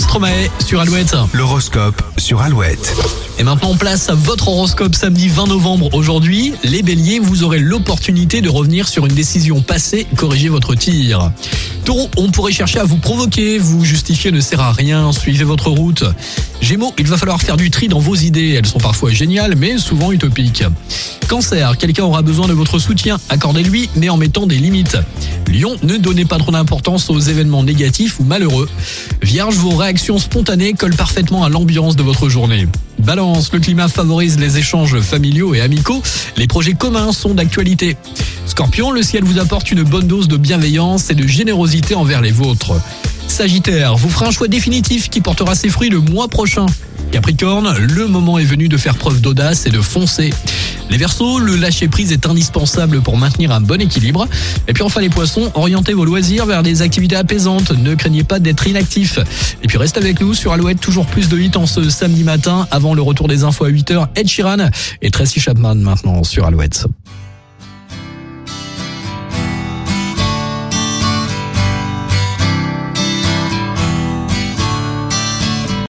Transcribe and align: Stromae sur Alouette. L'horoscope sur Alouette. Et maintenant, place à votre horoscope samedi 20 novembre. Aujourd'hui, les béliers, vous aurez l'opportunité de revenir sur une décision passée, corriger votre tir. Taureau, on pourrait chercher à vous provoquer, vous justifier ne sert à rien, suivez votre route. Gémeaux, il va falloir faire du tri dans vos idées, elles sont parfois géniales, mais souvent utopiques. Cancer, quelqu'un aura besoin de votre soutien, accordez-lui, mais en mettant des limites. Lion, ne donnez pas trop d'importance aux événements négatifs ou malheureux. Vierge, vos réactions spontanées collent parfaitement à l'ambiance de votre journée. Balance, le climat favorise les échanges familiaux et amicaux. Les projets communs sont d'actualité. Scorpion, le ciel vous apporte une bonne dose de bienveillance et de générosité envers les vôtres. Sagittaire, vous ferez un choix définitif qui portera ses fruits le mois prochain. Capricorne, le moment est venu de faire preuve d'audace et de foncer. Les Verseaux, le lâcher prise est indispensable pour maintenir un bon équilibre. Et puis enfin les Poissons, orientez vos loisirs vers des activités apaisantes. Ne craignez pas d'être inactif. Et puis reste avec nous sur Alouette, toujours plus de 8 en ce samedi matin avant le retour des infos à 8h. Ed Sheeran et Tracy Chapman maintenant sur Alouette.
Stromae 0.00 0.50
sur 0.64 0.80
Alouette. 0.80 1.14
L'horoscope 1.32 2.02
sur 2.18 2.40
Alouette. 2.40 2.94
Et 3.38 3.42
maintenant, 3.44 3.76
place 3.76 4.08
à 4.08 4.14
votre 4.14 4.48
horoscope 4.48 4.94
samedi 4.94 5.28
20 5.28 5.46
novembre. 5.46 5.94
Aujourd'hui, 5.94 6.54
les 6.64 6.82
béliers, 6.82 7.18
vous 7.18 7.44
aurez 7.44 7.58
l'opportunité 7.58 8.40
de 8.40 8.48
revenir 8.48 8.88
sur 8.88 9.06
une 9.06 9.14
décision 9.14 9.62
passée, 9.62 10.06
corriger 10.16 10.48
votre 10.48 10.74
tir. 10.74 11.30
Taureau, 11.84 12.08
on 12.16 12.30
pourrait 12.30 12.52
chercher 12.52 12.78
à 12.78 12.84
vous 12.84 12.96
provoquer, 12.96 13.58
vous 13.58 13.84
justifier 13.84 14.32
ne 14.32 14.40
sert 14.40 14.60
à 14.60 14.72
rien, 14.72 15.12
suivez 15.12 15.44
votre 15.44 15.70
route. 15.70 16.04
Gémeaux, 16.60 16.92
il 16.98 17.06
va 17.06 17.16
falloir 17.16 17.40
faire 17.40 17.56
du 17.56 17.70
tri 17.70 17.88
dans 17.88 18.00
vos 18.00 18.16
idées, 18.16 18.54
elles 18.58 18.66
sont 18.66 18.78
parfois 18.78 19.10
géniales, 19.10 19.54
mais 19.56 19.78
souvent 19.78 20.12
utopiques. 20.12 20.64
Cancer, 21.28 21.76
quelqu'un 21.76 22.04
aura 22.04 22.22
besoin 22.22 22.46
de 22.46 22.52
votre 22.52 22.78
soutien, 22.78 23.18
accordez-lui, 23.28 23.90
mais 23.96 24.08
en 24.08 24.16
mettant 24.16 24.46
des 24.46 24.58
limites. 24.58 24.96
Lion, 25.52 25.76
ne 25.82 25.96
donnez 25.96 26.24
pas 26.24 26.38
trop 26.38 26.52
d'importance 26.52 27.10
aux 27.10 27.18
événements 27.18 27.64
négatifs 27.64 28.20
ou 28.20 28.24
malheureux. 28.24 28.68
Vierge, 29.22 29.56
vos 29.56 29.74
réactions 29.74 30.18
spontanées 30.18 30.74
collent 30.74 30.94
parfaitement 30.94 31.42
à 31.42 31.48
l'ambiance 31.48 31.96
de 31.96 32.04
votre 32.04 32.28
journée. 32.28 32.68
Balance, 33.00 33.52
le 33.52 33.58
climat 33.58 33.88
favorise 33.88 34.38
les 34.38 34.58
échanges 34.58 35.00
familiaux 35.00 35.54
et 35.54 35.60
amicaux. 35.60 36.00
Les 36.36 36.46
projets 36.46 36.74
communs 36.74 37.12
sont 37.12 37.34
d'actualité. 37.34 37.96
Scorpion, 38.46 38.92
le 38.92 39.02
ciel 39.02 39.24
vous 39.24 39.38
apporte 39.38 39.70
une 39.72 39.82
bonne 39.82 40.06
dose 40.06 40.28
de 40.28 40.36
bienveillance 40.36 41.10
et 41.10 41.14
de 41.14 41.26
générosité 41.26 41.96
envers 41.96 42.20
les 42.20 42.32
vôtres. 42.32 42.72
Sagittaire, 43.26 43.96
vous 43.96 44.08
ferez 44.08 44.26
un 44.26 44.30
choix 44.30 44.48
définitif 44.48 45.10
qui 45.10 45.20
portera 45.20 45.56
ses 45.56 45.68
fruits 45.70 45.90
le 45.90 45.98
mois 45.98 46.28
prochain. 46.28 46.66
Capricorne, 47.10 47.76
le 47.78 48.06
moment 48.06 48.38
est 48.38 48.44
venu 48.44 48.68
de 48.68 48.76
faire 48.76 48.94
preuve 48.94 49.20
d'audace 49.20 49.66
et 49.66 49.70
de 49.70 49.80
foncer. 49.80 50.32
Les 50.88 50.98
Verseaux, 50.98 51.38
le 51.38 51.56
lâcher 51.56 51.88
prise 51.88 52.12
est 52.12 52.26
indispensable 52.26 53.00
pour 53.00 53.16
maintenir 53.16 53.52
un 53.52 53.60
bon 53.60 53.80
équilibre. 53.80 54.28
Et 54.68 54.72
puis 54.72 54.82
enfin 54.82 55.00
les 55.00 55.08
Poissons, 55.08 55.50
orientez 55.54 55.92
vos 55.92 56.04
loisirs 56.04 56.46
vers 56.46 56.62
des 56.62 56.82
activités 56.82 57.16
apaisantes. 57.16 57.70
Ne 57.72 57.94
craignez 57.94 58.24
pas 58.24 58.38
d'être 58.38 58.66
inactif. 58.66 59.18
Et 59.62 59.66
puis 59.66 59.78
reste 59.78 59.96
avec 59.96 60.20
nous 60.20 60.34
sur 60.34 60.52
Alouette, 60.52 60.80
toujours 60.80 61.06
plus 61.06 61.28
de 61.28 61.36
8 61.36 61.56
en 61.56 61.66
ce 61.66 61.90
samedi 61.90 62.22
matin 62.22 62.68
avant 62.70 62.94
le 62.94 63.02
retour 63.02 63.28
des 63.28 63.44
infos 63.44 63.64
à 63.64 63.70
8h. 63.70 64.08
Ed 64.14 64.28
Sheeran 64.28 64.70
et 65.02 65.10
Tracy 65.10 65.40
Chapman 65.40 65.74
maintenant 65.74 66.22
sur 66.22 66.46
Alouette. 66.46 66.86